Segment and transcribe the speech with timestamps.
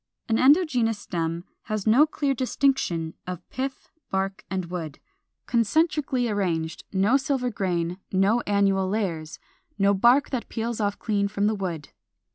[0.27, 4.97] An endogenous stem has no clear distinction of pith, bark, and wood,
[5.45, 9.37] concentrically arranged, no silver grain, no annual layers,
[9.77, 11.89] no bark that peels off clean from the wood.